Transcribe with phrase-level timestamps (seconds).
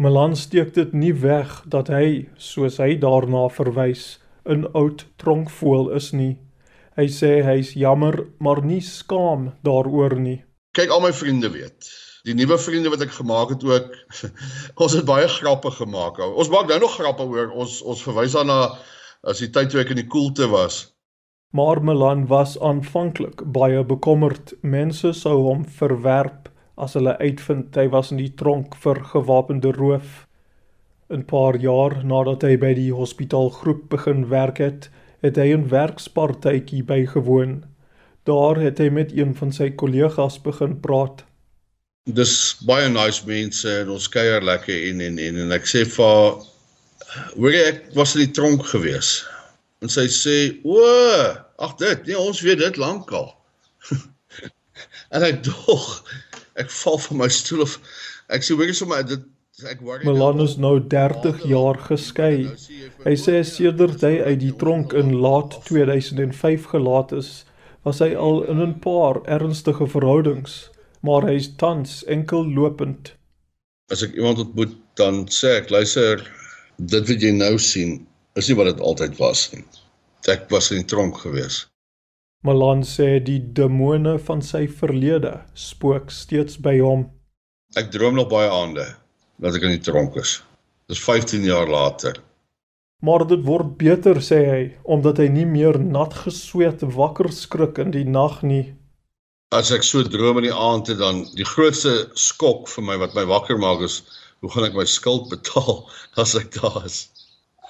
[0.00, 4.18] Milan steek dit nie weg dat hy, soos hy daarna verwys,
[4.48, 6.38] 'n oud tronkvoël is nie.
[6.96, 10.44] Hy sê hy's jammer, maar nie skaam daaroor nie.
[10.72, 11.90] Kyk, al my vriende weet.
[12.24, 13.92] Die nuwe vriende wat ek gemaak het ook,
[14.82, 16.18] ons het baie grappe gemaak.
[16.24, 18.78] Ons maak nou nog grappe oor ons ons verwys daarna
[19.28, 20.86] as die tyd toe ek in die koelte was.
[21.52, 24.54] Maar Milan was aanvanklik baie bekommerd.
[24.62, 26.41] Mense sou hom verwerp
[26.76, 30.26] as hulle uitvind hy was in die tronk vir gewapende roof.
[31.12, 34.88] 'n Paar jaar nadat hy by die hospitaalgroep begin werk het,
[35.20, 37.64] het hy 'n werkspartytjie bygewoon.
[38.24, 41.24] Daar het hy met een van sy kollegas begin praat.
[42.06, 46.40] Dis baie nice mense en ons kuier lekker en en en, en ek sê vir
[47.36, 49.22] hoor ek was in die tronk gewees.
[49.82, 50.80] En sy sê: "O,
[51.58, 53.34] ag dit, nee, ons weet dit lankal."
[55.14, 56.02] en ek dog
[56.60, 57.78] ek val van my stoel of
[58.28, 59.24] ek sê hoorie sommer dit
[59.68, 62.48] ek worry Milan is nou 30 jaar geskei.
[63.04, 67.32] Hy sê sedert hy uit die tronk in laat 2005 gelaat is,
[67.86, 70.70] was hy al in 'n paar ernstige verhoudings,
[71.02, 73.12] maar hy's tans enkel lopend.
[73.92, 76.22] As ek iemand ontmoet, dan sê ek, luister,
[76.78, 78.06] dit wat jy nou sien,
[78.36, 79.64] is nie wat dit altyd was nie.
[80.28, 81.71] Ek was in die tronk geweest.
[82.42, 87.04] Malan sê die demone van sy verlede spook steeds by hom.
[87.78, 88.86] Ek droom nog baie aande
[89.38, 90.40] dat ek in die tronk is.
[90.90, 92.18] Dis 15 jaar later.
[93.06, 94.64] Maar dit word beter sê hy
[94.96, 98.74] omdat hy nie meer nat gesweet wakker skrik in die nag nie.
[99.54, 103.14] As ek so droom in die aand het dan die grootste skok vir my wat
[103.14, 104.00] my wakker maak is
[104.42, 105.84] hoe gaan ek my skuld betaal
[106.26, 107.04] as ek daar is.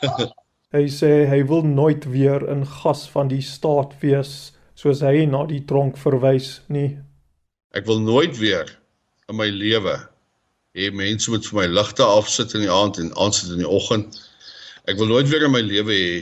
[0.72, 4.34] hy sê hy wil nooit weer in gas van die staat wees
[4.82, 6.96] soos hy na die tronk verwys nie.
[7.70, 8.66] Ek wil nooit weer
[9.30, 9.94] in my lewe
[10.74, 14.16] hê mense moet vir my ligte afsit in die aand en aansit in die oggend.
[14.90, 16.14] Ek wil nooit weer in my lewe hê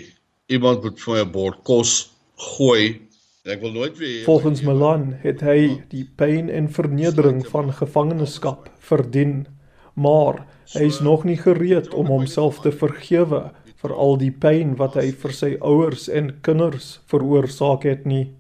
[0.52, 1.92] iemand moet vir my 'n bord kos
[2.41, 3.00] gooi
[3.48, 9.46] ek wil nooit weer Volgens Milan het hy die pyn en vernedering van gevangenskap verdien,
[9.95, 14.95] maar hy is nog nie gereed om homself te vergewe vir al die pyn wat
[15.01, 18.39] hy vir sy ouers en kinders veroorsaak het nie.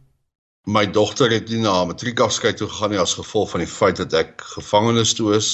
[0.68, 4.12] My dogter het nie na matriekafskeid toe gegaan nie as gevolg van die feit dat
[4.12, 5.48] ek gevangenes toe is.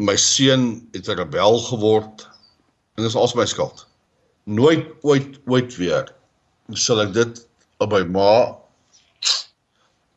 [0.00, 2.28] My seun het 'n rebel geword
[2.96, 3.86] en dis als my skuld.
[4.44, 6.08] Nooit ooit ooit weer
[6.72, 8.56] sal ek dit op my ma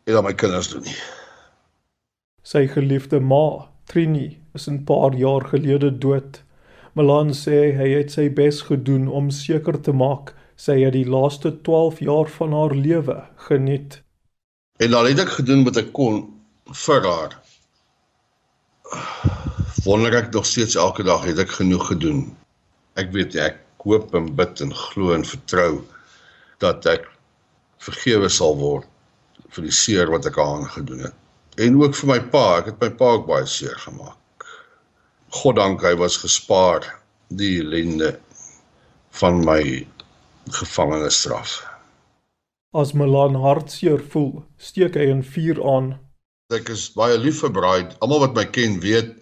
[0.07, 0.99] en aan my kinders doen nie.
[2.43, 6.43] Sy geliefde ma, Trini, is 'n paar jaar gelede dood.
[6.93, 11.51] Milan sê hy het sy bes gedoen om seker te maak sy het die laaste
[11.67, 13.99] 12 jaar van haar lewe geniet.
[14.79, 16.21] En al het ek gedoen wat ek kon
[16.85, 17.35] vir haar.
[19.83, 22.23] Wonder ek nog steeds elke dag het ek genoeg gedoen.
[22.95, 25.83] Ek weet ek hoop en bid en glo en vertrou
[26.63, 27.09] dat ek
[27.83, 28.87] vergewe sal word
[29.53, 31.17] vir die seer wat ek aan gedoen het.
[31.59, 34.47] En ook vir my pa, ek het my pa ook baie seer gemaak.
[35.43, 36.87] God dank hy was gespaar
[37.27, 38.13] die ellende
[39.19, 39.83] van my
[40.49, 41.61] gevangenisstraf.
[42.73, 45.99] As Milan hartseer voel, steek hy 'n vuur aan.
[46.49, 47.89] Ek is baie lief vir braai.
[48.01, 49.15] Almal wat my ken weet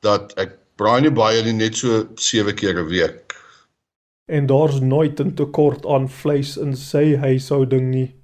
[0.00, 3.34] dat ek braai nie baie nie, net so 7 keer 'n week.
[4.28, 8.14] En daar's nooit 'n tekort aan vleis in sy huishouding nie.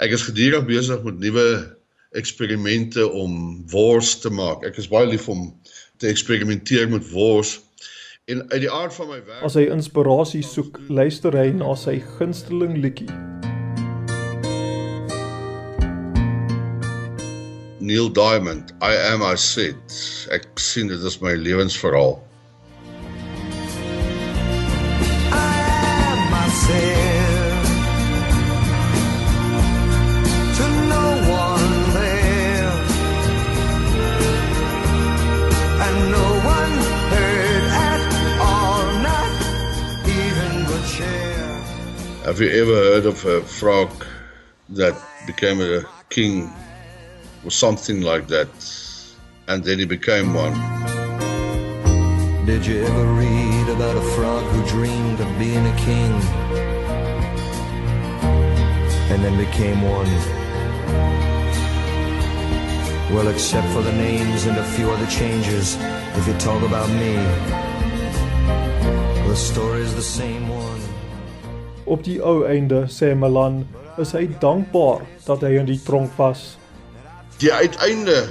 [0.00, 1.76] Ek is gedurig besig met nuwe
[2.14, 4.64] eksperimente om wors te maak.
[4.64, 5.60] Ek is baie lief om
[5.98, 7.58] te eksperimenteer met wors.
[8.28, 11.94] En uit die aard van my werk As hy inspirasie soek, luister hy na sy
[12.18, 13.08] gunsteling liedjie.
[17.80, 19.80] Neil Diamond, I am I said.
[20.28, 22.18] Ek sien dit is my lewensverhaal.
[42.38, 43.90] Have you ever heard of a frog
[44.68, 44.94] that
[45.26, 46.48] became a king
[47.44, 48.48] or something like that
[49.48, 50.52] and then he became one?
[52.46, 56.12] Did you ever read about a frog who dreamed of being a king
[59.10, 60.06] and then became one?
[63.12, 65.76] Well, except for the names and a few other changes,
[66.14, 67.16] if you talk about me,
[69.26, 70.87] the story's the same one.
[71.88, 73.62] Op die ou einde sê Milan,
[73.96, 76.58] is hy dankbaar dat hy in die tronk was.
[77.40, 78.26] Die uiteinde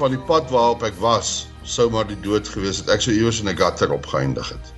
[0.00, 2.90] van die pad waarop ek was, sou maar die dood gewees het.
[2.90, 4.72] Ek sou iewers in 'n gutter opgeëindig het.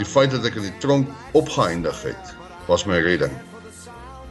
[0.00, 2.34] Die feit dat ek in die tronk opgeëindig het,
[2.66, 3.32] was my redding.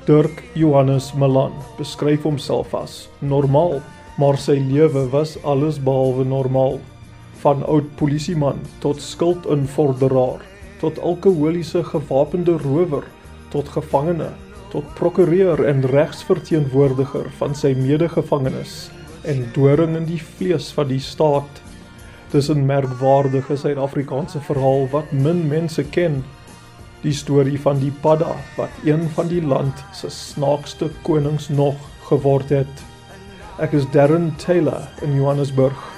[0.06, 3.82] Dirk Johannes Malan beskryf homself as normaal,
[4.18, 6.80] maar sy lewe was alles behalwe normaal.
[7.42, 10.42] Van oud polisieman tot skuldinvorderaar,
[10.82, 13.06] tot alkoholiese gewapende rower,
[13.54, 14.32] tot gevangene,
[14.74, 18.90] tot prokureur en regsverteenwoordiger van sy medegevangenes
[19.28, 21.62] en doring in die vlees van die staat.
[22.32, 26.24] Dis 'n merkwaardige Suid-Afrikaanse verhaal wat min mense ken.
[27.02, 31.76] Die storie van die padda wat een van die land se snaakste konings nog
[32.10, 32.76] geword het.
[33.60, 35.91] Ek is Darren Taylor in Johannesburg.